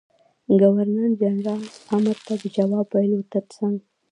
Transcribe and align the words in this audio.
ګورنر 0.59 1.11
جنرال 1.21 1.63
امر 1.95 2.17
ته 2.25 2.33
د 2.41 2.43
جواب 2.57 2.85
ویلو 2.91 3.19
تر 3.33 3.43
څنګ. 3.55 3.75